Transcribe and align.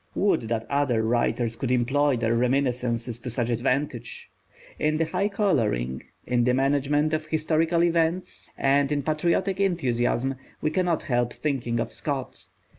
Would 0.15 0.49
that 0.49 0.65
other 0.67 1.03
writers 1.03 1.55
could 1.55 1.69
employ 1.71 2.17
their 2.17 2.33
reminiscences 2.33 3.19
to 3.19 3.29
such 3.29 3.51
advantage! 3.51 4.31
In 4.79 4.97
the 4.97 5.05
high 5.05 5.29
colouring, 5.29 6.01
in 6.25 6.43
the 6.43 6.55
management 6.55 7.13
of 7.13 7.27
historical 7.27 7.83
events, 7.83 8.49
and 8.57 8.91
in 8.91 9.03
patriotic 9.03 9.59
enthusiasm, 9.59 10.37
we 10.59 10.71
cannot 10.71 11.03
help 11.03 11.33
thinking 11.33 11.79
of 11.79 11.91
Scott. 11.91 12.47